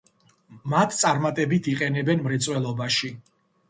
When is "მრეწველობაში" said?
2.27-3.17